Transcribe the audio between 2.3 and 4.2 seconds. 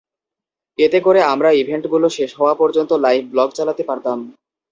হওয়া পর্যন্ত live blog চালাতে পারতাম।